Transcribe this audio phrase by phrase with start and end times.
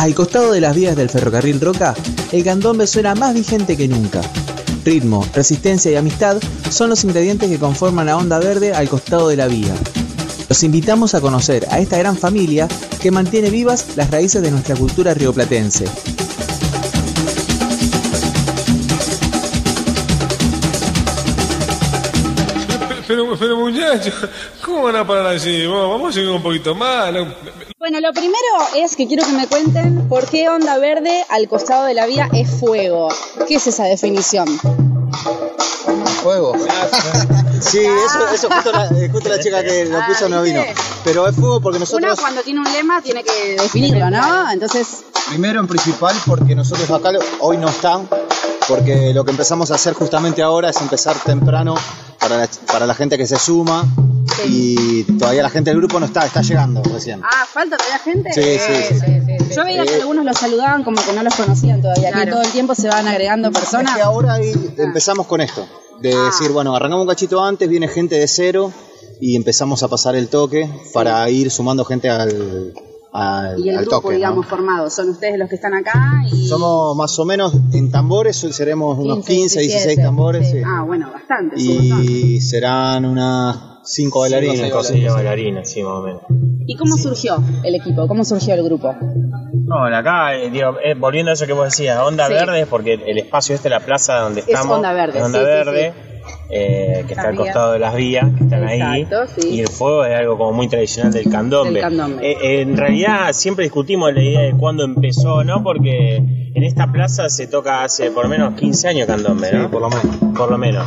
[0.00, 1.94] Al costado de las vías del ferrocarril Roca,
[2.32, 4.22] el candombe suena más vigente que nunca.
[4.82, 6.38] Ritmo, resistencia y amistad
[6.70, 9.74] son los ingredientes que conforman la onda verde al costado de la vía.
[10.48, 12.66] Los invitamos a conocer a esta gran familia
[13.02, 15.84] que mantiene vivas las raíces de nuestra cultura rioplatense.
[23.06, 24.14] Pero, muchachos,
[24.64, 25.66] ¿cómo van a parar así?
[25.66, 27.12] Vamos a seguir un poquito más.
[27.90, 28.36] Bueno, lo primero
[28.76, 32.28] es que quiero que me cuenten por qué onda verde al costado de la vía
[32.32, 33.08] es fuego.
[33.48, 34.46] ¿Qué es esa definición?
[36.22, 36.54] Fuego.
[37.60, 40.62] Sí, eso, eso justo, la, eh, justo la chica que lo puso no vino.
[41.02, 42.12] Pero es fuego porque nosotros...
[42.12, 44.52] Uno cuando tiene un lema tiene que definirlo, ¿no?
[44.52, 45.02] Entonces...
[45.28, 47.10] Primero en principal porque nosotros acá
[47.40, 48.08] hoy no están,
[48.68, 51.74] porque lo que empezamos a hacer justamente ahora es empezar temprano
[52.20, 53.84] para la, para la gente que se suma
[54.48, 57.20] y todavía la gente del grupo no está, está llegando recién.
[57.22, 58.32] Ah, falta todavía gente.
[58.32, 59.54] Sí, sí, sí.
[59.54, 62.50] Yo veía que algunos los saludaban como que no los conocían todavía, que todo el
[62.50, 63.92] tiempo se van agregando personas.
[63.92, 65.66] Es que ahora ahí empezamos con esto,
[66.00, 66.24] de Ah.
[66.26, 68.72] decir, bueno, arrancamos un cachito antes, viene gente de cero
[69.20, 72.72] y empezamos a pasar el toque para ir sumando gente al,
[73.12, 74.08] al, Y el al grupo, toque.
[74.12, 74.16] ¿no?
[74.16, 74.88] digamos, formado.
[74.88, 76.48] Son ustedes los que están acá y...
[76.48, 80.50] Somos más o menos en tambores, seremos unos 15, 16 tambores.
[80.50, 80.58] sí.
[80.64, 81.56] Ah, bueno, bastante.
[81.56, 82.02] un.
[82.04, 84.86] Y serán unas 5 bailarines.
[84.86, 86.22] Sí, bailarines, sí, más o menos.
[86.66, 88.06] ¿Y cómo surgió el equipo?
[88.06, 88.94] ¿Cómo surgió el grupo?
[89.64, 92.32] No, acá, eh, digo, eh, volviendo a eso que vos decías, Onda Sí.
[92.34, 95.44] Verde, porque el espacio este, la plaza donde Es estamos, Onda Verde, es Onda sí,
[95.44, 95.92] sí, Verde,
[96.50, 99.48] eh, que está al costado de las vías, que están ahí, Exacto, sí.
[99.48, 101.80] y el fuego es algo como muy tradicional del candombe.
[101.80, 102.30] Candombe.
[102.32, 105.62] Eh, en realidad siempre discutimos la idea de cuándo empezó, ¿no?
[105.62, 109.70] Porque en esta plaza se toca hace por lo menos 15 años candombe, ¿no?
[109.70, 110.16] por lo menos.
[110.36, 110.86] Por lo menos.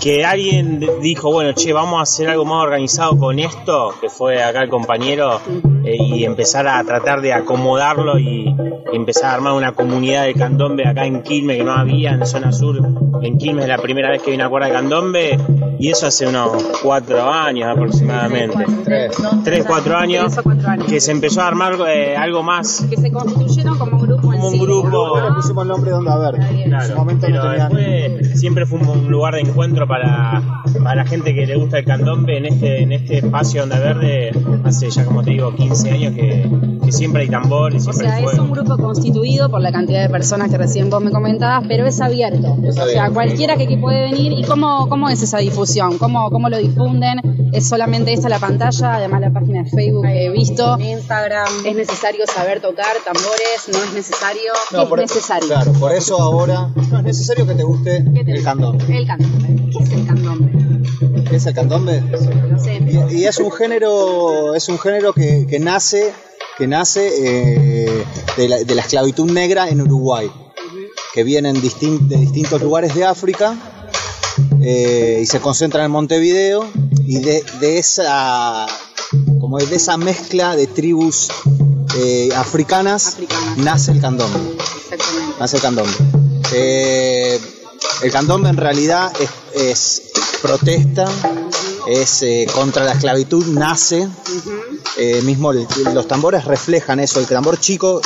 [0.00, 4.42] Que alguien dijo, bueno, che, vamos a hacer algo más organizado con esto, que fue
[4.42, 5.40] acá el compañero,
[5.84, 8.54] eh, y empezar a tratar de acomodarlo y,
[8.92, 12.52] empezar a armar una comunidad de candombe acá en Quilmes que no había, en zona
[12.52, 12.78] sur.
[13.22, 15.38] En Quilmes es la primera vez que vine a cuerda de candombe,
[15.78, 18.64] y eso hace unos cuatro años aproximadamente.
[18.84, 19.16] Tres.
[19.44, 20.86] Tres, cuatro años, Tres o cuatro años.
[20.86, 24.27] que se empezó a armar eh, algo más Que se constituyeron como un grupo en
[24.38, 25.20] Como un sí, grupo.
[25.20, 25.34] ¿no?
[25.36, 26.62] pusimos el nombre de Onda Verde.
[26.62, 27.72] En Claro, su momento pero no tenían.
[27.74, 30.42] después siempre fue un lugar de encuentro para,
[30.82, 34.30] para la gente que le gusta el candombe en este, en este espacio Onda Verde
[34.64, 36.48] hace ya como te digo 15 años que,
[36.84, 40.02] que siempre hay tambores, O siempre sea, hay es un grupo constituido por la cantidad
[40.02, 42.56] de personas que recién vos me comentabas, pero es abierto.
[42.64, 44.32] Es o sea, cualquiera que, que puede venir.
[44.32, 45.98] ¿Y cómo, cómo es esa difusión?
[45.98, 47.20] ¿Cómo, ¿Cómo lo difunden?
[47.52, 48.94] ¿Es solamente esta la pantalla?
[48.96, 50.78] Además, la página de Facebook que he visto.
[50.78, 51.48] Instagram.
[51.64, 53.68] ¿Es necesario saber tocar tambores?
[53.72, 54.27] ¿No es necesario?
[54.72, 55.48] No, ¿Qué por- es necesario?
[55.48, 58.84] Claro, por eso ahora no es necesario que te guste ¿Qué te- el candombe.
[58.98, 59.70] El candombe.
[59.72, 61.24] ¿Qué es el candombe?
[61.30, 62.00] ¿Qué es el candombe?
[62.02, 62.78] No sé.
[63.10, 66.12] Y, y es un género, es un género que, que nace,
[66.58, 67.08] que nace
[67.88, 68.04] eh,
[68.36, 70.30] de, la, de la esclavitud negra en Uruguay,
[71.14, 73.56] que vienen distin- de distintos lugares de África
[74.60, 76.66] eh, y se concentran en Montevideo
[77.06, 78.66] y de, de esa
[79.40, 81.28] como de esa mezcla de tribus
[81.98, 83.56] eh, africanas, Africanas.
[83.58, 84.38] nace el candombe.
[84.82, 85.34] Exactamente.
[85.40, 85.92] Nace el candombe.
[86.52, 87.40] Eh,
[88.02, 90.02] el candombe en realidad es, es
[90.40, 91.06] protesta,
[91.88, 94.08] es eh, contra la esclavitud, nace.
[94.96, 97.20] Eh, mismo el- los tambores reflejan eso.
[97.20, 98.00] El tambor chico,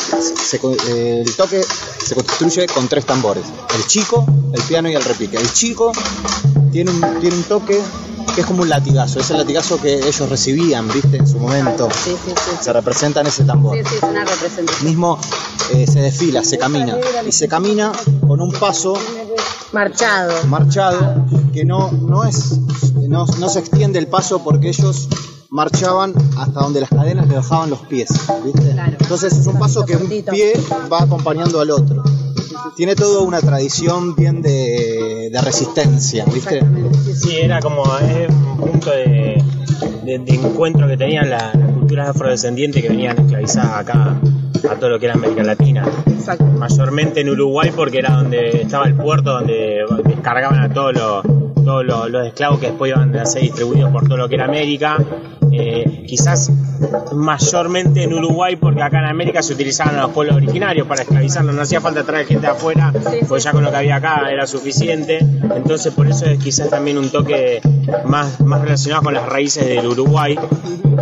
[0.45, 0.61] se
[1.21, 1.63] el toque
[2.05, 3.45] se construye con tres tambores:
[3.77, 5.37] el chico, el piano y el repique.
[5.37, 5.93] El chico
[6.71, 7.81] tiene un, tiene un toque
[8.35, 11.89] que es como un latigazo, es el latigazo que ellos recibían, viste, en su momento.
[12.05, 12.51] Sí, sí, sí.
[12.61, 14.85] Se representa en ese tambor Sí, sí, es una representación.
[14.89, 15.19] mismo
[15.75, 16.97] eh, se desfila, se camina.
[17.27, 17.93] Y se camina
[18.27, 18.95] con un paso
[19.73, 20.33] Marchado.
[20.49, 22.59] marchado que no, no, es,
[23.09, 25.09] no, no se extiende el paso porque ellos
[25.49, 28.09] marchaban hasta donde las cadenas le dejaban los pies.
[28.45, 28.71] ¿viste?
[28.73, 28.97] Claro.
[29.01, 30.55] Entonces es un paso que un pie
[30.93, 32.03] va acompañando al otro.
[32.77, 36.61] Tiene toda una tradición bien de, de resistencia, ¿viste?
[37.15, 39.43] Sí, era como un punto de,
[40.05, 44.17] de- de encuentro que tenían la- las culturas afrodescendientes que venían esclavizadas acá
[44.71, 45.85] a todo lo que era América Latina.
[46.07, 46.45] Exacto.
[46.45, 51.25] mayormente en Uruguay porque era donde estaba el puerto donde descargaban a todos los,
[51.65, 54.45] todos los, los esclavos que después iban a ser distribuidos por todo lo que era
[54.45, 54.97] América.
[55.55, 56.51] Eh, quizás
[57.15, 61.55] mayormente en Uruguay porque acá en América se utilizaban a los pueblos originarios para esclavizarlos,
[61.55, 62.91] no hacía falta traer gente de afuera,
[63.29, 65.19] pues ya con lo que había acá era suficiente.
[65.19, 67.61] Entonces por eso es quizás también un toque
[68.07, 70.39] más, más relacionado con las raíces del Uruguay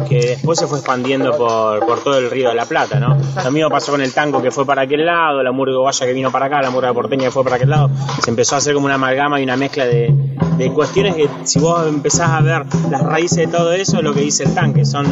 [0.08, 3.16] que después se fue expandiendo por, por todo el río de la Plata, ¿no?
[3.42, 6.12] Lo mismo pasó con el tango que fue para aquel lado, la murga uruguaya que
[6.12, 7.90] vino para acá, la murga porteña que fue para aquel lado,
[8.22, 10.14] se empezó a hacer como una amalgama y una mezcla de,
[10.60, 14.20] de cuestiones que si vos empezás a ver las raíces de todo eso, lo que
[14.20, 15.06] dice el tanque, son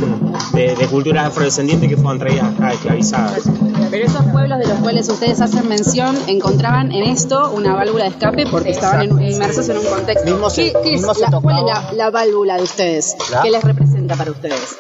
[0.53, 3.43] de, de culturas afrodescendientes que fueron traídas acá esclavizadas.
[3.91, 8.11] Pero esos pueblos de los cuales ustedes hacen mención encontraban en esto una válvula de
[8.11, 10.25] escape porque estaban en- inmersos en un contexto.
[10.31, 13.17] Mismo se- ¿Qué- qué es mismo se la- ¿Cuál es la, la válvula de ustedes?
[13.31, 13.43] ¿La?
[13.43, 14.77] ¿Qué les representa para ustedes?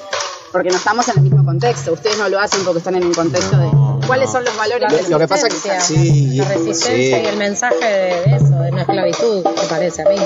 [0.52, 1.92] Porque no estamos en el mismo contexto.
[1.92, 3.66] Ustedes no lo hacen porque están en un contexto de
[4.08, 7.22] cuáles son los valores de Lo que pasa que sí, La resistencia sí.
[7.24, 10.16] y el mensaje de, eso, de no esclavitud, me parece a mí.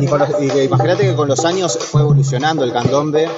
[0.00, 3.28] Y, con los- y que imagínate que con los años fue evolucionando el candombe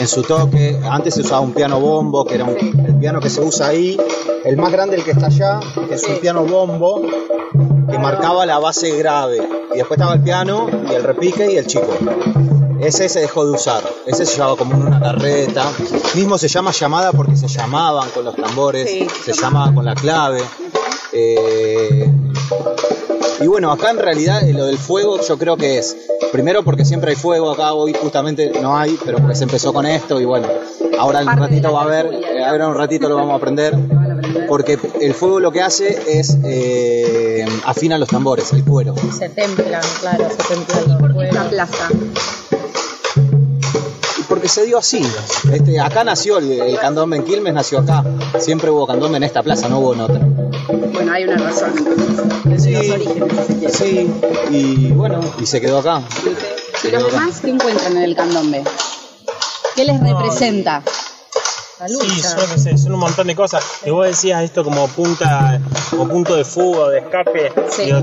[0.00, 0.76] en su toque.
[0.90, 3.96] Antes se usaba un piano bombo, que era un- el piano que se usa ahí.
[4.44, 7.02] El más grande, el que está allá, que es un piano bombo
[7.90, 9.38] que marcaba la base grave.
[9.74, 11.86] Y después estaba el piano y el repique y el chico.
[12.82, 13.82] Ese se dejó de usar.
[14.06, 15.70] Ese se llevaba como en una carreta.
[16.14, 19.94] Mismo se llama llamada porque se llamaban con los tambores, Sí, se llamaba con la
[19.94, 20.42] clave.
[21.12, 22.10] Eh,
[23.40, 25.96] y bueno, acá en realidad eh, lo del fuego yo creo que es,
[26.32, 29.84] primero porque siempre hay fuego acá, hoy justamente no hay, pero porque se empezó con
[29.84, 30.48] esto y bueno,
[30.98, 33.36] ahora en un ratito va a haber, eh, ahora en un ratito lo vamos a
[33.36, 33.76] aprender,
[34.48, 38.94] porque el fuego lo que hace es eh, afina los tambores, el cuero.
[39.18, 41.48] Se templan, claro, se templan los Esta fuegos.
[41.48, 41.88] plaza.
[44.42, 45.00] Porque se dio así,
[45.52, 48.02] este, acá nació el, el candombe en Quilmes, nació acá,
[48.40, 50.18] siempre hubo candombe en esta plaza, no hubo en otra.
[50.92, 51.72] Bueno, hay una razón.
[52.42, 54.10] de los orígenes, sí,
[54.50, 56.02] y bueno, y se quedó acá.
[56.82, 58.64] ¿Y los demás qué encuentran en el candombe?
[59.76, 60.82] ¿Qué les representa?
[61.78, 63.64] La Sí, son, no sé, son un montón de cosas.
[63.86, 65.60] Y vos decías esto como punta,
[65.90, 67.52] como punto de fuga, o de escape.
[67.70, 67.84] Sí.
[67.84, 68.02] Digo,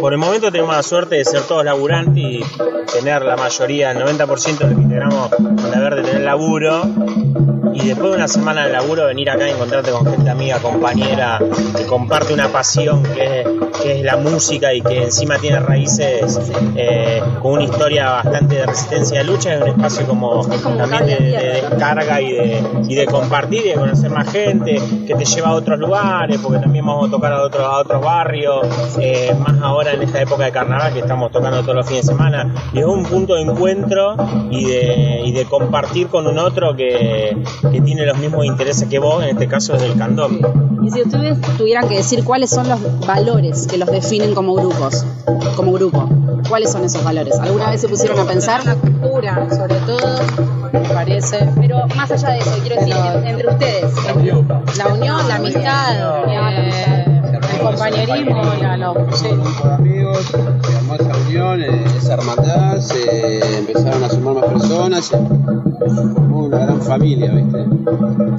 [0.00, 2.44] por el momento tenemos la suerte de ser todos laburantes y
[2.92, 6.82] tener la mayoría, el 90% de los que integramos con la verde tener laburo.
[7.74, 11.38] Y después de una semana de laburo venir acá y encontrarte con gente amiga, compañera,
[11.76, 13.46] que comparte una pasión que es,
[13.82, 16.38] que es la música y que encima tiene raíces
[16.76, 21.06] eh, con una historia bastante de resistencia de lucha, es un espacio como, como también
[21.06, 25.48] de, descarga y de, y de compartir y de conocer más gente, que te lleva
[25.48, 28.66] a otros lugares, porque también vamos a tocar a otros, a otros barrios,
[28.98, 32.12] eh, más ahora en esta época de carnaval que estamos tocando todos los fines de
[32.12, 32.54] semana.
[32.72, 34.16] Y es un punto de encuentro
[34.50, 37.36] y de, y de compartir con un otro que,
[37.72, 40.48] que tiene los mismos intereses que vos, en este caso es del candombe.
[40.82, 45.04] Y si ustedes tuvieran que decir cuáles son los valores que los definen como grupos,
[45.56, 46.08] como grupo,
[46.48, 47.38] ¿cuáles son esos valores?
[47.40, 48.64] ¿Alguna vez se pusieron a pensar?
[48.64, 50.18] La cultura, sobre todo,
[50.72, 51.48] me parece.
[51.56, 53.92] Pero más allá de eso, quiero decir, en- entre ustedes,
[54.78, 57.04] La unión, la amistad, eh,
[57.54, 59.28] el compañerismo, la, lo- sí.
[59.28, 60.26] grupo de amigos,
[60.96, 66.82] esa unión, eh, esa hermandad, se empezaron a sumar más personas, se formó una gran
[66.82, 67.64] familia, ¿viste?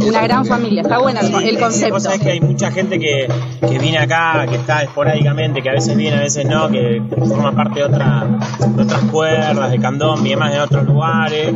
[0.07, 2.00] una gran familia, está bueno el, el Vos concepto.
[2.00, 3.27] sabés que hay mucha gente que,
[3.68, 7.51] que viene acá, que está esporádicamente, que a veces viene, a veces no, que forma
[7.54, 8.25] parte de, otra,
[8.75, 11.54] de otras cuerdas, de candombe y demás de otros lugares,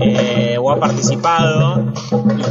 [0.00, 1.92] eh, o ha participado.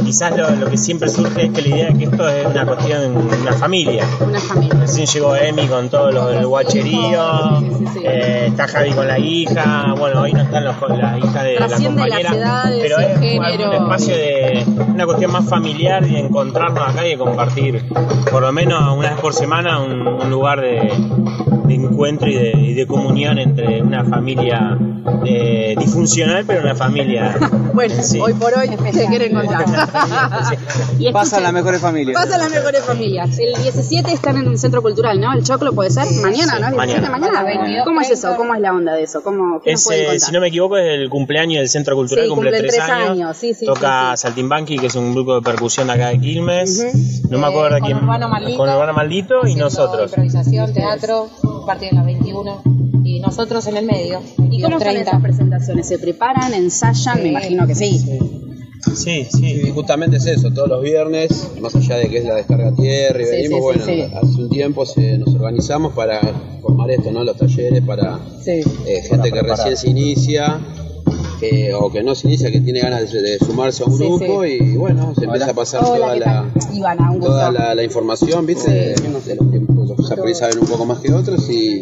[0.00, 2.46] Y quizás lo, lo que siempre surge es que la idea de que esto es
[2.46, 4.04] una cuestión, una familia.
[4.20, 4.74] Una familia.
[4.80, 7.60] Recién llegó Emi con todo lo del guacherío,
[7.92, 11.54] Sí, eh, está Javi con la hija, bueno, hoy no están los, la hija de
[11.54, 13.68] la las compañera, edades, pero es género.
[13.70, 17.84] un espacio de una cuestión más familiar y de encontrarnos acá y de compartir
[18.30, 20.92] por lo menos una vez por semana un, un lugar de,
[21.66, 24.76] de encuentro y de, y de comunión entre una familia
[25.24, 27.36] eh, disfuncional, pero una familia.
[27.72, 28.20] Bueno, Sí.
[28.20, 29.64] hoy por hoy se quiere encontrar.
[31.12, 32.22] Pasan las mejores familias.
[32.22, 33.38] Pasan las mejores familias.
[33.38, 35.32] El 17 están en un centro cultural, ¿no?
[35.32, 36.04] El Choclo puede ser.
[36.22, 36.68] Mañana, ¿no?
[36.68, 37.42] El 17 mañana.
[37.42, 37.84] mañana.
[37.84, 38.34] ¿Cómo es eso?
[38.36, 39.22] ¿Cómo es la onda de eso?
[39.22, 41.96] ¿Cómo, ¿Qué nos Es, pueden eh, si no me equivoco, es el cumpleaños del Centro
[41.96, 43.10] Cultural, Sí, cumple tres tres años.
[43.10, 44.22] años, sí, sí, Toca sí, sí.
[44.22, 47.24] Saltimbanqui, que es un grupo de percusión de acá de Quilmes.
[47.30, 47.98] No me Eh, acuerdo de con quién.
[48.04, 48.58] Urbano Maldito.
[48.58, 50.10] Con Urbano Maldito y nosotros.
[50.10, 51.28] Improvisación, teatro,
[51.62, 52.62] a partir de las 21.
[53.04, 54.20] Y nosotros en el medio.
[54.50, 55.02] ¿Y cómo son 30.
[55.10, 55.88] esas presentaciones?
[55.88, 57.22] ¿Se preparan, ensayan?
[57.22, 58.18] Me imagino que sí.
[58.94, 59.70] Sí, Y sí.
[59.72, 63.24] justamente es eso, todos los viernes, más allá de que es la descarga tierra y
[63.24, 64.02] Sí, venimos, sí, bueno, sí, sí.
[64.14, 66.20] hace un tiempo se, nos organizamos para
[66.60, 67.22] formar esto, ¿no?
[67.22, 68.60] Los talleres para Sí.
[68.86, 70.58] eh, gente que recién se inicia
[71.50, 74.04] que- o que no se inicia, que tiene ganas de, de sumarse a un Sí,
[74.04, 76.50] grupo y bueno, se empieza a pasar Hola, toda ¿qué la?
[76.72, 78.70] Ivana, toda la, la información, ¿viste?
[78.70, 79.24] De, de los
[80.24, 81.80] que saben un poco más que otros y,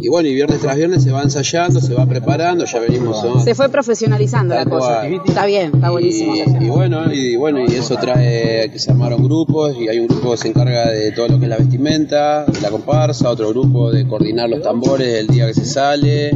[0.00, 3.40] y bueno, y viernes tras viernes se va ensayando, se va preparando, ya venimos, ¿no?
[3.40, 5.06] Se fue profesionalizando la cosa.
[5.06, 6.34] Está bien, está buenísimo.
[6.34, 10.08] Y, y bueno, y bueno, y eso trae que se armaron grupos y hay un
[10.08, 13.48] grupo que se encarga de todo lo que es la vestimenta, de la comparsa, otro
[13.50, 16.32] grupo de coordinar los tambores el día que se sale.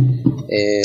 [0.48, 0.82] Eh,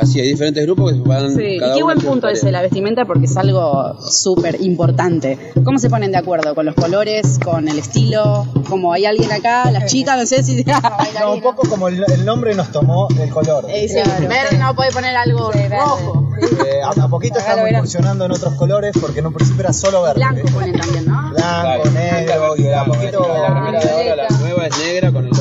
[0.00, 3.04] así, hay diferentes grupos que van Sí, y qué uno buen punto ese, la vestimenta,
[3.04, 5.38] porque es algo súper importante.
[5.64, 6.54] ¿Cómo se ponen de acuerdo?
[6.54, 7.38] ¿Con los colores?
[7.42, 8.46] ¿Con el estilo?
[8.68, 10.64] Como hay alguien acá, las chicas, no sé si...
[11.20, 13.66] No, un poco como el, el nombre nos tomó el color.
[13.68, 16.28] Eh, dice, verde no puede poner algo rojo.
[16.66, 20.02] Eh, a, a poquito estamos incursionando en otros colores porque en un principio era solo
[20.02, 20.16] verde.
[20.16, 21.30] Blanco ponen también, ¿no?
[21.30, 22.54] Blanco, negro.
[22.56, 25.33] la, la remera de ahora, la nueva es negra con el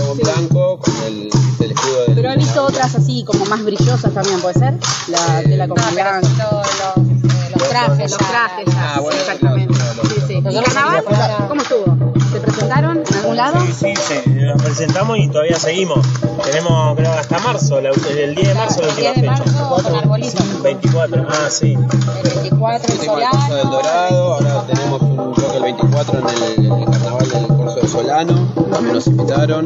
[2.57, 4.73] otras así como más brillosas también, ¿puede ser?
[5.07, 9.73] La tela como No, los, eh, los trajes, Los trajes, Ah, bueno, exactamente.
[9.73, 10.09] claro, claro.
[10.15, 10.33] Sí, sí.
[10.33, 11.03] ¿Y Nosotros carnaval?
[11.07, 12.13] sí, ¿Cómo estuvo?
[12.31, 13.59] ¿Se presentaron en algún lado?
[13.61, 13.93] Sí, sí,
[14.23, 15.99] sí, nos presentamos y todavía seguimos.
[16.43, 19.53] Tenemos, creo, hasta marzo, la- el 10 de marzo la El 10 última de fecha.
[19.61, 20.61] marzo con arbolitos.
[20.63, 21.73] 24, ah, sí.
[21.73, 23.19] El 24 el Hicimos
[23.49, 23.69] el del.
[23.69, 27.47] Dorado, ahora tenemos un creo que el 24 en el, en el carnaval del
[27.87, 28.33] Solano,
[28.71, 29.65] también nos invitaron.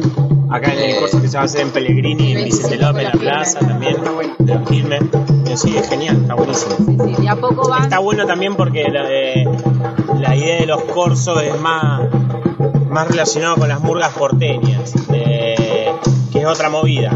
[0.50, 3.04] Acá en el curso que se va a hacer en Pellegrini, en Vicente López, en
[3.04, 3.96] la plaza también,
[4.38, 5.02] de los Quilmes.
[5.44, 6.74] Pero Sí, es genial, está buenísimo.
[6.76, 7.82] Sí, sí, de a poco van.
[7.82, 9.46] Está bueno también porque la, de-
[10.20, 12.02] la idea de los corsos es más,
[12.88, 15.37] más relacionado con las murgas porteñas, de-
[16.52, 17.12] otra movida,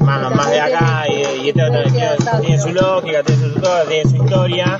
[0.00, 1.82] más, más de acá y, y este otro-
[2.40, 4.78] tiene, su lógica, tiene su, todo, tiene su historia.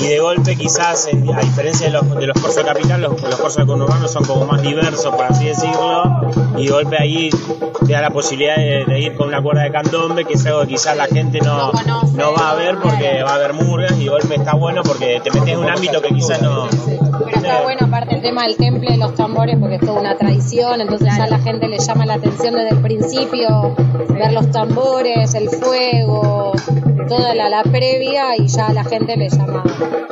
[0.00, 3.20] Y de golpe quizás, en- a diferencia de los, de los corsos de capital, los,
[3.22, 6.20] los corsos de conurbano son como más diversos, por así decirlo,
[6.56, 7.30] y de golpe ahí
[7.86, 10.60] te da la posibilidad de, de ir con una cuerda de candombe, que es algo
[10.62, 11.72] que quizás la gente no,
[12.14, 15.20] no va a ver porque va a haber murgas y de golpe está bueno porque
[15.24, 16.68] te metes en un ámbito que quizás no...
[17.46, 20.80] Está bueno aparte el tema del temple de los tambores porque es toda una tradición,
[20.80, 23.74] entonces ya a la gente le llama la atención desde el principio,
[24.10, 26.52] ver los tambores, el fuego,
[27.08, 29.62] toda la, la previa y ya a la gente le llama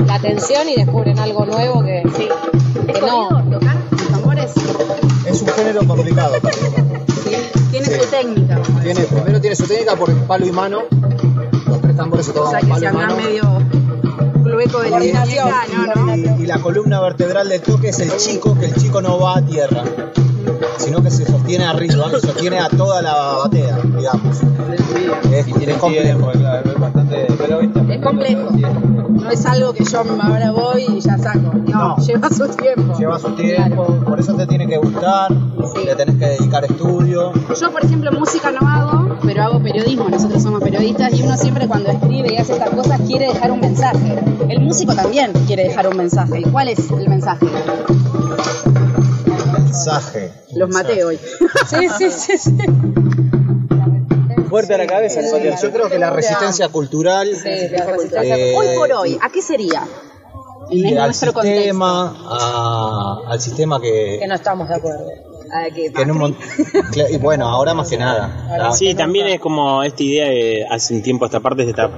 [0.06, 2.02] la atención y descubren algo nuevo que,
[2.92, 3.28] que no.
[3.50, 4.52] tocar los tambores?
[5.26, 6.34] Es un género complicado.
[7.24, 7.36] Sí.
[7.70, 8.00] Tiene Sí.
[8.00, 8.60] su técnica.
[8.82, 10.82] Tiene, primero tiene su técnica por palo y mano.
[11.66, 13.16] Los tres tambores se O tocan sea con que palo se y mano.
[13.16, 13.83] medio
[14.44, 15.48] flueco de la Coordinación.
[15.48, 16.16] muñeca, no, no.
[16.16, 19.38] Y, y la columna vertebral del toque es el chico, que el chico no va
[19.38, 19.84] a tierra,
[20.78, 24.38] sino que se sostiene arriba, que sostiene a toda la batea, digamos.
[25.32, 26.30] Es, Y tiene es complejo.
[26.30, 28.48] es complejo.
[28.54, 29.08] sí, es complejo.
[29.14, 31.38] No es algo que yo ahora voy y ya saco.
[31.66, 31.96] No, No.
[31.98, 32.98] lleva su tiempo.
[32.98, 37.32] Lleva su tiempo, por eso te tiene que gustar, le tenés que dedicar estudio.
[37.58, 40.08] Yo, por ejemplo, música no hago, pero hago periodismo.
[40.08, 43.60] Nosotros somos periodistas y uno siempre cuando escribe y hace estas cosas quiere dejar un
[43.60, 44.18] mensaje.
[44.48, 46.40] El músico también quiere dejar un mensaje.
[46.40, 47.46] ¿Y cuál es el mensaje?
[49.74, 50.32] Mensaje.
[50.54, 51.18] Los maté hoy.
[51.66, 52.56] Sí, sí, sí, sí.
[54.48, 55.54] Fuerte a la cabeza el Mateo.
[55.60, 59.82] Yo creo que la resistencia cultural eh, hoy por hoy, ¿a qué sería?
[60.70, 65.06] y En al nuestro sistema, a- al sistema que, Que no estamos de acuerdo.
[65.74, 66.36] que en un
[67.12, 68.72] y bueno, ahora más que nada.
[68.74, 71.90] Sí, también es como esta idea de hace un tiempo esta parte de esta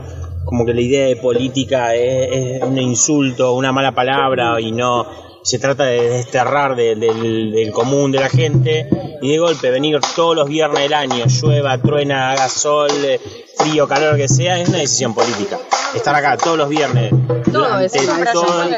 [0.45, 5.05] como que la idea de política es, es un insulto, una mala palabra y no
[5.47, 8.89] se trata de desterrar de- del, del común de la gente
[9.23, 13.21] y de golpe venir todos los viernes del año, llueva, truena, haga sol, eh,
[13.57, 15.59] frío, calor, que sea, es una decisión política.
[15.95, 17.11] Estar acá todos los viernes
[17.53, 18.71] Todo es una todo-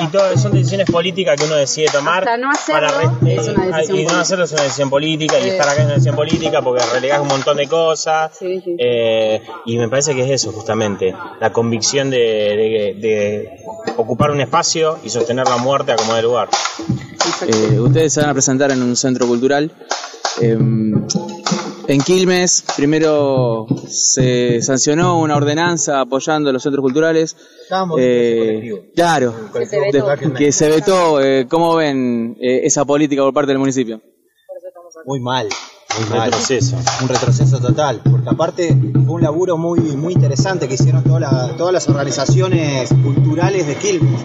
[0.00, 2.20] y todo, son decisiones políticas que uno decide tomar.
[2.20, 2.88] Hasta no hacerlo
[3.26, 5.92] es una decisión y no hacerlo es una decisión política y estar acá es una
[5.94, 8.32] decisión política porque relegás un montón de cosas.
[8.36, 8.74] Sí, sí.
[8.78, 13.60] Eh, y me parece que es eso justamente, la convicción de, de- de
[13.96, 16.48] ocupar un espacio y sostener la muerte a como de lugar.
[17.46, 19.70] Eh, ustedes se van a presentar en un centro cultural.
[20.40, 20.58] Eh,
[21.88, 27.36] en Quilmes, primero se sancionó una ordenanza apoyando los centros culturales.
[27.98, 28.78] Eh, colectivo.
[28.94, 30.06] claro, Que se vetó.
[30.08, 31.20] de- que se vetó.
[31.22, 34.00] eh, ¿Cómo ven eh, esa política por parte del municipio?
[35.04, 35.48] Muy mal,
[36.10, 36.30] mal.
[36.30, 36.76] Retroceso.
[37.02, 41.56] Un retroceso total, porque aparte fue un laburo muy, muy interesante que hicieron toda la-
[41.56, 44.20] todas las organizaciones culturales de Quilmes.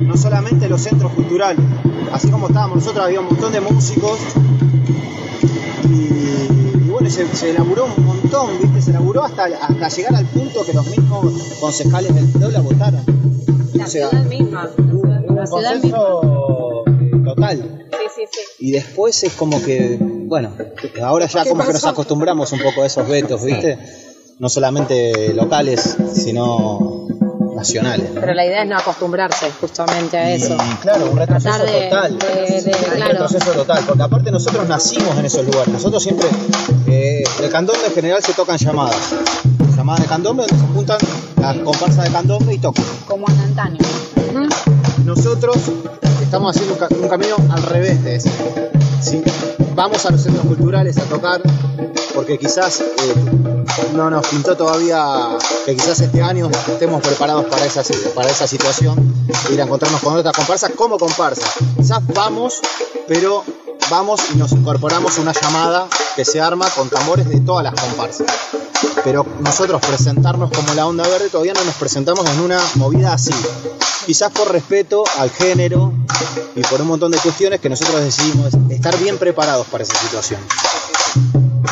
[0.00, 1.64] No solamente los centros culturales,
[2.12, 4.18] así como estábamos nosotros, había un montón de músicos
[5.88, 8.82] y, y bueno, se, se elaboró un montón, ¿viste?
[8.82, 13.00] Se elaboró hasta, hasta llegar al punto que los mismos concejales del PDO la votaron.
[13.74, 14.70] La O sea, ciudad misma.
[14.78, 15.02] un
[15.36, 17.86] La ciudad consenso eh, total.
[17.90, 18.40] Sí, sí, sí.
[18.66, 19.98] Y después es como que,
[20.32, 20.50] bueno,
[21.02, 23.78] ahora ya como que nos acostumbramos un poco a esos vetos, ¿viste?
[24.38, 26.91] No solamente locales, sino
[27.62, 28.10] nacionales.
[28.12, 28.20] ¿no?
[28.20, 30.54] Pero la idea es no acostumbrarse justamente a eso.
[30.54, 32.18] Y claro, un retroceso de- total.
[32.18, 33.12] de- de- un claro.
[33.12, 35.68] retroceso total, porque aparte nosotros nacimos en esos lugares.
[35.72, 36.28] Nosotros siempre,
[36.88, 38.96] eh, el candombe en general se tocan llamadas.
[39.76, 40.98] Llamadas de candombe donde se juntan
[41.40, 42.84] las comparsas de candombe y tocan.
[43.06, 43.78] Como en antaño.
[45.04, 45.56] Nosotros
[46.22, 48.30] estamos haciendo un, ca- un camino al revés de ese.
[49.00, 49.22] ¿sí?
[49.74, 51.40] Vamos a los centros culturales a tocar,
[52.14, 53.14] porque quizás eh,
[53.94, 55.28] no nos pintó todavía
[55.64, 57.82] que quizás este año estemos preparados para esa,
[58.14, 59.14] para esa situación,
[59.50, 61.46] ir a encontrarnos con otras comparsas como comparsa.
[61.76, 62.60] Quizás vamos,
[63.06, 63.44] pero
[63.90, 67.74] vamos y nos incorporamos a una llamada que se arma con tambores de todas las
[67.74, 68.26] comparsas.
[69.04, 73.34] pero nosotros presentarnos como la onda verde todavía no nos presentamos en una movida así.
[74.06, 75.92] Quizás por respeto al género
[76.56, 80.40] y por un montón de cuestiones que nosotros decidimos estar bien preparados para esa situación.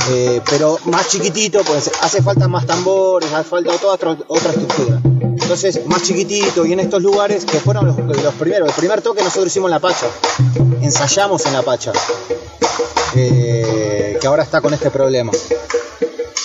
[0.08, 5.00] Eh, pero más chiquitito, pues hace falta más tambores, hace falta toda otra, otra estructura.
[5.02, 7.96] Entonces, más chiquitito y en estos lugares que fueron los,
[8.34, 8.68] primeros.
[8.68, 10.06] El primer toque nosotros hicimos en La Pacha,
[10.80, 11.92] ensayamos en La Pacha,
[13.14, 15.32] eh, que ahora está con este problema.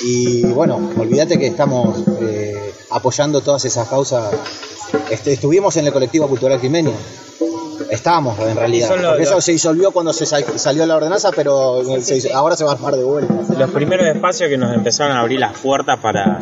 [0.04, 4.34] Y bueno, olvídate que estamos eh, apoyando todas esas causas.
[5.10, 6.94] Este, estuvimos en el colectivo cultural Jiménez.
[7.90, 8.90] Estábamos en realidad.
[9.02, 12.56] los- eso los- se disolvió cuando se sa- salió la ordenanza, pero se hizo- ahora
[12.56, 13.34] se va a armar de vuelta.
[13.58, 16.40] Los primeros espacios que nos empezaron a abrir las puertas para,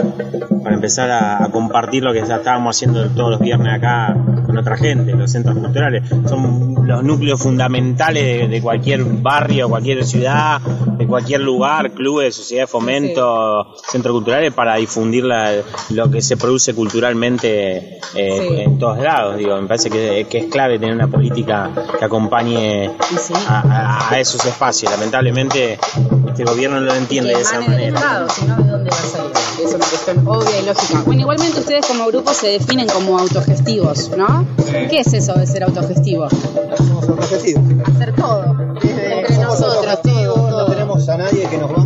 [0.63, 4.57] para empezar a, a compartir lo que ya estábamos haciendo todos los viernes acá con
[4.57, 6.03] otra gente, los centros culturales.
[6.27, 12.63] Son los núcleos fundamentales de, de cualquier barrio, cualquier ciudad, de cualquier lugar, clubes, sociedad
[12.63, 15.53] de fomento, centros culturales, para difundir la-
[15.89, 18.61] lo que se produce culturalmente eh, Sí.
[18.61, 19.37] en todos lados.
[19.37, 23.33] Digo, me parece que, que es clave tener una política que acompañe sí.
[23.47, 24.91] a, a- a esos espacios.
[24.91, 25.79] Lamentablemente
[26.27, 27.97] este gobierno no lo entiende de esa manera.
[27.99, 29.31] Estado, si no, ¿de dónde va a salir?
[29.63, 31.01] Es una cuestión obvia y lógica.
[31.05, 34.45] Bueno, igualmente ustedes como grupo se definen como autogestivos, ¿no?
[34.89, 36.27] ¿Qué es eso de ser autogestivo?
[36.77, 37.63] Somos autogestivos.
[37.95, 38.55] Hacer todo.
[38.81, 41.82] Desde Somos nosotros, autogestivos, todo, no tenemos a nadie que nos nada,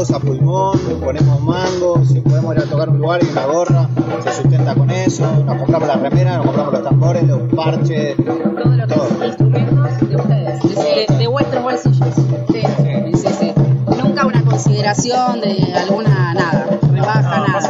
[0.00, 3.88] todos a pulmón, ponemos mango, si podemos ir a tocar un lugar y una gorra,
[4.24, 8.34] se sustenta con eso, nos compramos la remera, nos compramos los tambores, los parches, Todo
[8.76, 9.08] lo que todo.
[9.20, 12.14] es instrumentos de ustedes, de, de vuestros bolsillos.
[12.50, 12.62] Sí,
[13.14, 13.52] sí, sí.
[14.02, 17.60] Nunca una consideración de alguna nada, rebaja, No, nada.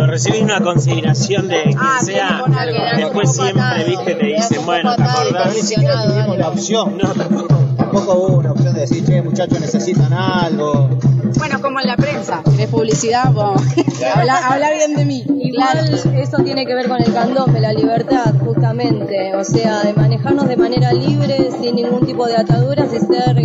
[0.00, 2.42] Cuando, recibís una consideración de quien Ah, sea,
[2.96, 5.54] después siempre, patado, viste, te dicen, bueno, ¿te acordás?
[5.54, 7.54] ni siquiera tuvimos la opción, No, tampoco.
[7.76, 10.88] tampoco hubo una opción de decir, che, muchachos, necesitan algo.
[11.38, 13.60] Bueno, como en la prensa, querés publicidad, vos,
[14.14, 15.24] habla, habla bien de mí.
[15.42, 19.34] Igual eso tiene que ver con el candombe, la libertad, justamente.
[19.34, 23.38] O sea, de manejarnos de manera libre, sin ningún tipo de ataduras y ser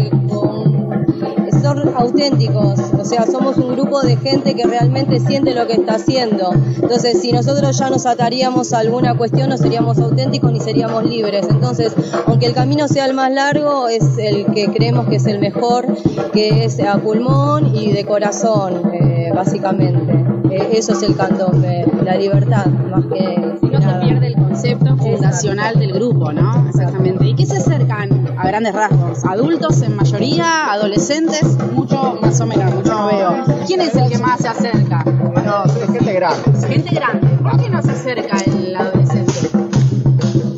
[1.95, 2.79] auténticos.
[2.99, 6.51] O sea, somos un grupo de gente que realmente siente lo que está haciendo.
[6.53, 11.47] Entonces, si nosotros ya nos ataríamos a alguna cuestión, no seríamos auténticos ni seríamos libres.
[11.49, 11.93] Entonces,
[12.27, 15.85] aunque el camino sea el más largo, es el que creemos que es el mejor,
[16.31, 20.13] que es a pulmón y de corazón, eh, básicamente.
[20.51, 24.95] Eh, eso es el candombe, la libertad, más que Si no se pierde el concepto
[24.97, 26.67] fundacional del grupo, ¿no?
[26.69, 27.25] Exactamente.
[27.25, 29.23] ¿Y qué se acercan a grandes rasgos?
[29.25, 30.71] ¿Adultos en mayoría?
[30.71, 31.43] ¿Adolescentes?
[31.71, 33.43] Mucho, más o menos, mucho no veo.
[33.67, 35.03] ¿Quién es el que más se acerca?
[35.03, 36.67] Bueno, es gente grande.
[36.67, 37.27] Gente grande.
[37.27, 39.33] ¿Por qué no se acerca el adolescente?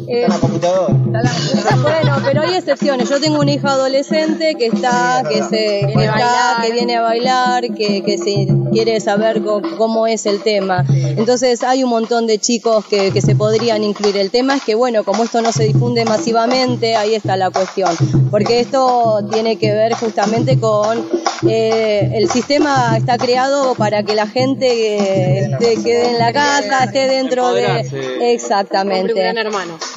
[0.08, 0.96] Eh, la computadora.
[1.82, 3.10] bueno, pero hay excepciones.
[3.10, 5.49] Yo tengo una hija adolescente que está, que se,
[5.82, 6.65] que Viene a está, bailar.
[6.65, 9.41] que viene a bailar, que, que se quiere saber
[9.77, 10.86] cómo es el tema.
[10.89, 14.17] Entonces hay un montón de chicos que, que se podrían incluir.
[14.17, 17.95] El tema es que bueno, como esto no se difunde masivamente, ahí está la cuestión.
[18.32, 21.06] Porque esto tiene que ver justamente con
[21.47, 26.86] eh, el sistema está creado para que la gente eh, esté- quede en la casa,
[26.86, 29.13] esté dentro de exactamente.
[29.13, 29.19] Un.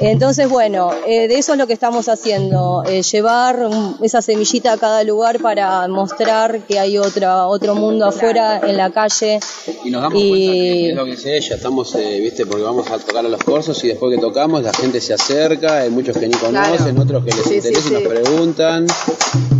[0.00, 3.68] Entonces, bueno, eh, de eso es lo que estamos haciendo, eh, llevar
[4.03, 8.90] esa semillita a cada lugar para mostrar que hay otra, otro mundo afuera, en la
[8.90, 9.40] calle.
[9.85, 12.62] Y nos damos Y- cuenta que es lo que dice ella, estamos, eh, viste, porque
[12.62, 15.90] vamos a tocar a los cursos y después que tocamos la gente se acerca, hay
[15.90, 18.03] muchos que ni conocen, otros que les Sí, interesa sí, y sí.
[18.05, 18.87] nos preguntan.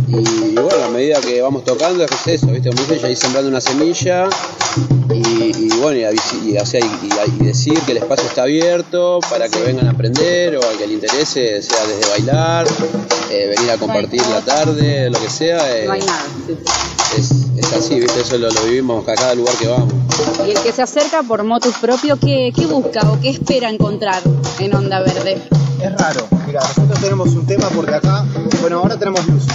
[0.07, 3.49] Y, bueno, a medida que vamos tocando es eso, viste, como dice ella, ir sembrando
[3.49, 4.27] una semilla
[5.13, 5.30] y
[5.81, 5.99] bueno,
[6.43, 9.59] y, y, o sea, y- y- y decir que el espacio está abierto para que
[9.59, 12.67] vengan a aprender o al que le interese, sea desde bailar,
[13.31, 15.77] eh, venir a compartir la tarde, lo que sea.
[15.77, 16.23] eh, No hay nada.
[16.47, 16.57] sí.
[17.17, 17.31] es,
[17.65, 19.93] es así, viste, eso lo, lo vivimos a cada lugar que vamos.
[20.47, 24.21] Y el que se acerca por motus propio, ¿qué, qué busca o qué espera encontrar
[24.59, 25.37] en Onda Verde?
[25.81, 26.27] Es raro.
[26.51, 28.25] Mira, nosotros tenemos un tema porque acá,
[28.59, 29.45] bueno, ahora tenemos luz,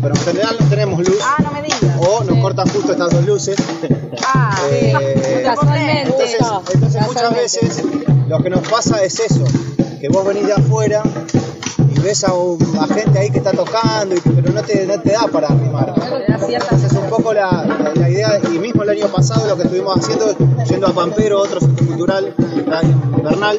[0.00, 1.18] pero en general no tenemos luz.
[1.20, 1.80] Ah, no me digas.
[1.98, 3.56] O nos cortan justo estas dos luces.
[4.24, 6.02] Ah, Eh, Casualmente.
[6.02, 6.38] Entonces,
[6.74, 7.82] entonces muchas veces
[8.28, 9.42] lo que nos pasa es eso,
[10.00, 11.02] que vos venís de afuera
[12.04, 12.32] ves a,
[12.86, 15.94] gente ahí que está tocando, pero no te, da para animar.
[15.94, 17.66] te da cierta Esa es un poco la,
[18.08, 20.36] idea, y mismo el año pasado lo que estuvimos haciendo,
[20.68, 22.34] yendo a Pampero, otro centro cultural,
[23.22, 23.58] Bernal.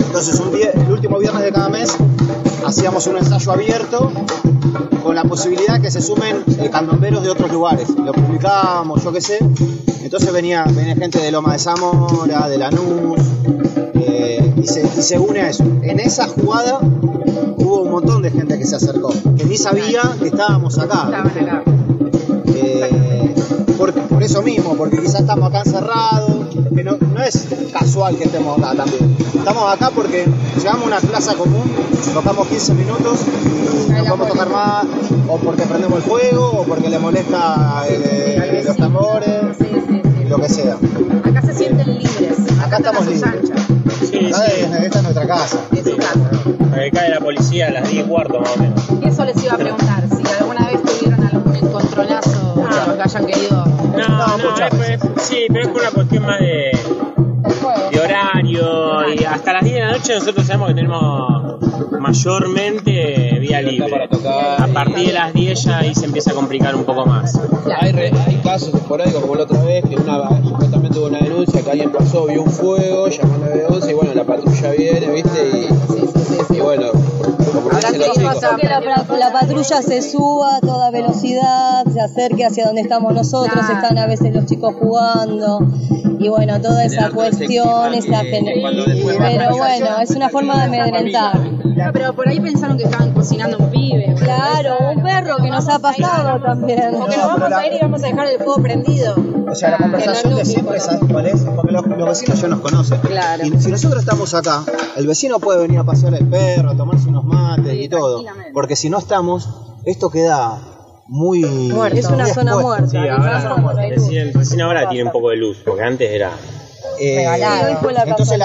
[0.00, 1.94] Entonces un día, el último viernes de cada mes
[2.66, 4.10] hacíamos un ensayo abierto
[5.02, 7.88] con la posibilidad que se sumen eh, candomberos de otros lugares.
[7.90, 9.38] Lo publicábamos, yo qué sé.
[10.02, 13.20] Entonces venía, venía gente de Loma de Zamora, de Lanús,
[13.94, 15.64] eh, y, se, y se une a eso.
[15.82, 16.80] En esa jugada
[17.92, 21.04] montón de gente que se acercó, que ni sabía que estábamos acá.
[21.04, 21.62] Estaban acá.
[22.54, 23.34] Eh,
[23.76, 28.58] por eso mismo, porque quizás estamos acá encerrados, que no, no es casual que estemos
[28.58, 29.16] acá también.
[29.34, 30.26] Estamos acá porque
[30.56, 31.64] llegamos a una plaza común,
[32.14, 33.20] tocamos 15 minutos
[33.88, 34.86] y no podemos tocar más,
[35.28, 39.56] o porque prendemos el fuego, o porque le molesta eh, los tambores,
[40.28, 40.76] lo que sea.
[41.24, 42.38] Acá se sienten libres.
[42.64, 43.50] Acá estamos libres.
[44.12, 45.58] esta es nuestra casa.
[45.72, 46.30] Es su casa.
[46.72, 48.82] Porque cae la policía a las 10 y cuarto más o menos.
[49.02, 52.54] Y eso les iba a preguntar, si alguna vez tuvieron algún encontronazo
[52.96, 53.64] que hayan querido.
[53.64, 56.72] No, No, no, es, pues, sí, pero es por una cuestión más de,
[58.02, 59.14] horario.
[59.14, 61.60] Y hasta las 10 de la noche nosotros sabemos que tenemos
[62.00, 63.88] mayormente vía libre.
[63.90, 64.62] para tocar.
[64.62, 67.38] A partir de las 10 ya ahí se empieza a complicar un poco más.
[67.80, 71.62] Hay, re- hay casos esporádicos como la otra vez que una, supuestamente hubo una denuncia
[71.62, 75.50] que alguien pasó, vio un fuego, llamó a 911 y bueno, la patrulla viene, ¿viste?
[75.50, 76.01] Y,
[76.52, 76.86] y bueno,
[77.72, 78.12] Habrá que ir
[78.60, 83.12] que la, la- la patrulla se suba a toda velocidad, se acerque hacia donde estamos
[83.14, 85.60] nosotros, están a veces los chicos jugando
[86.18, 90.10] y bueno, toda esa cuestión, esa que- gen- que cuando después va pero bueno, es
[90.10, 91.38] una forma de amedrentar.
[91.40, 94.14] No, pero por ahí pensaron que estaban cocinando un pibe.
[94.18, 96.94] Claro, un perro que nos ha pasado también.
[96.98, 99.14] Porque nos vamos a ir y vamos a dejar el fuego prendido.
[99.52, 101.42] O sea, la conversación de siempre, ¿sabes cuál es?
[101.42, 103.00] Porque los, los vecinos ya nos conocen.
[103.00, 103.44] Claro.
[103.46, 104.64] Y si nosotros estamos acá,
[104.96, 108.24] el vecino puede venir a pasear el perro, a tomarse unos mates y todo.
[108.54, 109.50] Porque si no estamos,
[109.84, 110.58] esto queda
[111.06, 111.42] muy.
[111.92, 112.88] Es una zona muerta.
[112.88, 116.30] Sí, ahora, recién, recién ahora tiene un poco de luz, porque antes era.
[117.00, 117.26] Eh.
[117.34, 118.38] Sí, la entonces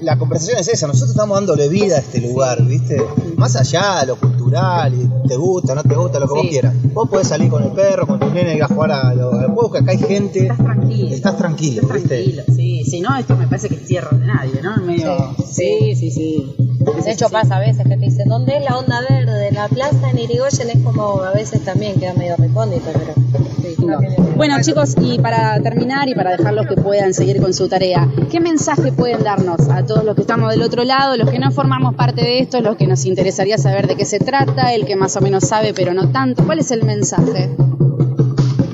[0.00, 2.96] la, conversación es esa, nosotros estamos dándole vida a este lugar, ¿viste?
[3.36, 6.48] Más allá de lo cultural, y te gusta, no te gusta, lo que vos Sí.
[6.48, 6.74] quieras.
[6.92, 9.46] Vos podés salir con el perro, con tu nene, ir a jugar a los al
[9.52, 10.40] juego, que acá hay gente.
[10.46, 11.14] Estás tranquilo.
[11.14, 12.08] Estás tranquilo, Estás ¿viste?
[12.08, 12.84] tranquilo, sí.
[12.84, 14.76] Si no, esto me parece que es tierra de nadie, ¿no?
[14.84, 15.34] Medio...
[15.46, 16.56] Sí, sí, sí.
[17.04, 19.33] De hecho pasa a veces que te dicen, ¿dónde es la onda verde?
[19.64, 23.14] La plaza en Irigoyen es como a veces también queda medio recóndito, pero
[23.62, 27.54] sí, no tiene- Bueno chicos, y para terminar y para dejarlos que puedan seguir con
[27.54, 31.30] su tarea, ¿qué mensaje pueden darnos a todos los que estamos del otro lado, los
[31.30, 34.74] que no formamos parte de esto, los que nos interesaría saber de qué se trata,
[34.74, 36.44] el que más o menos sabe pero no tanto?
[36.44, 37.56] ¿Cuál es el mensaje?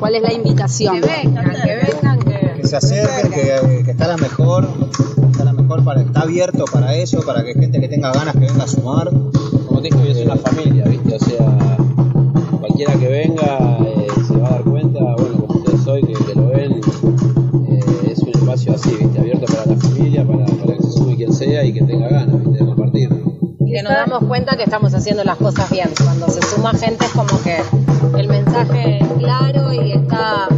[0.00, 1.00] ¿Cuál es la invitación?
[1.00, 2.60] Que vengan, que vengan, que...
[2.62, 4.68] que se acerquen, que, que está la mejor,
[5.30, 8.40] está la mejor para, está abierto para eso, para que gente que tenga ganas que
[8.40, 9.08] venga a sumar.
[9.88, 11.14] Como es una familia, ¿viste?
[11.14, 11.76] O sea,
[12.58, 16.34] cualquiera que venga eh, se va a dar cuenta, bueno, como ustedes hoy que, que
[16.34, 16.72] lo ven,
[17.68, 19.18] eh, es un espacio así, ¿viste?
[19.18, 22.38] Abierto para la familia, para, para que se sume quien sea y que tenga ganas,
[22.44, 22.58] ¿viste?
[22.58, 23.10] De compartir.
[23.60, 25.88] Y que nos damos cuenta que estamos haciendo las cosas bien.
[26.04, 27.62] Cuando se suma gente es como que
[28.18, 30.48] el mensaje es claro y está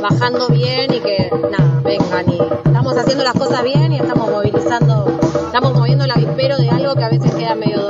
[0.00, 5.18] bajando bien y que nada, vengan y estamos haciendo las cosas bien y estamos movilizando,
[5.46, 7.81] estamos moviendo el avispero de algo que a veces queda medio.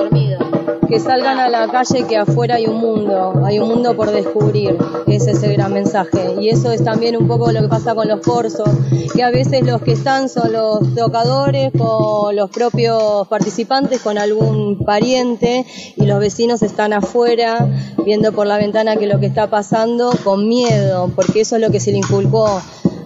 [0.92, 4.76] Que salgan a la calle que afuera hay un mundo, hay un mundo por descubrir,
[5.06, 6.34] ese es el gran mensaje.
[6.38, 8.68] Y eso es también un poco lo que pasa con los corsos,
[9.14, 14.84] que a veces los que están son los tocadores con los propios participantes, con algún
[14.84, 15.64] pariente,
[15.96, 17.66] y los vecinos están afuera
[18.04, 21.70] viendo por la ventana que lo que está pasando con miedo, porque eso es lo
[21.70, 22.60] que se le inculcó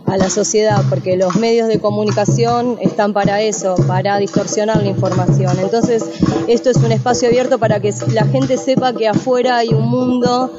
[0.06, 5.58] a la sociedad, porque los medios de comunicación están para eso, para distorsionar la información.
[5.58, 6.04] Entonces,
[6.48, 10.52] esto es un espacio abierto para que la gente sepa que afuera hay un mundo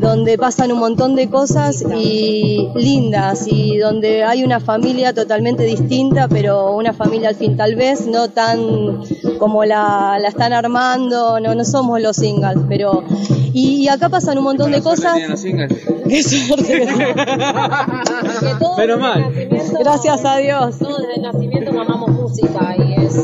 [0.00, 6.28] donde pasan un montón de cosas y lindas y donde hay una familia totalmente distinta,
[6.28, 9.02] pero una familia al fin tal vez no tan
[9.38, 13.04] como la, la están armando, no, no somos los singles, pero
[13.52, 15.16] y, y acá pasan un montón de cosas.
[16.08, 16.86] Qué suerte.
[18.76, 19.32] Pero mal.
[19.80, 20.78] Gracias a Dios.
[20.78, 23.16] Todos desde el nacimiento mamamos música y es,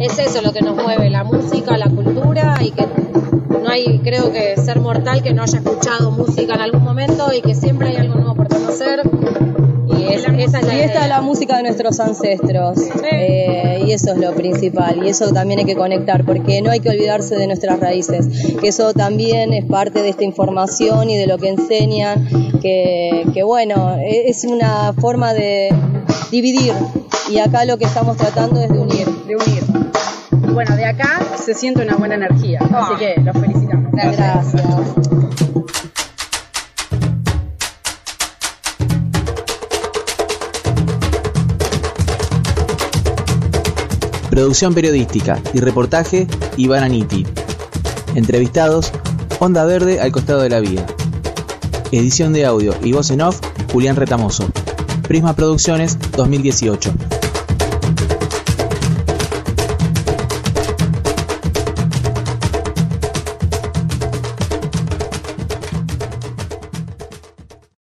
[0.00, 2.86] es eso lo que nos mueve, la música, la cultura y que
[3.62, 7.42] no hay, creo que ser mortal que no haya escuchado música en algún momento y
[7.42, 9.02] que siempre hay algo nuevo por conocer.
[10.10, 12.78] Y es, esa es la Y esta es la música de nuestros ancestros.
[13.10, 15.04] Eh, y eso es lo principal.
[15.04, 18.26] Y eso también hay que conectar, porque no hay que olvidarse de nuestras raíces.
[18.60, 22.26] Que eso también es parte de esta información y de lo que enseñan.
[22.60, 25.68] Que, que bueno, e- es una forma de
[26.30, 26.72] dividir.
[27.30, 29.06] Y acá lo que estamos tratando es de unir.
[29.26, 29.62] De unir.
[30.48, 33.92] Y bueno, de acá se siente una buena energía, así que los felicitamos.
[33.92, 34.54] Gracias.
[44.30, 47.26] Producción periodística y reportaje, Iván Aniti.
[48.14, 48.92] Entrevistados,
[49.40, 50.86] Onda Verde al costado de la vía.
[51.90, 53.40] Edición de audio y voz en off,
[53.72, 54.48] Julián Retamoso.
[55.02, 57.09] Prisma Producciones 2018.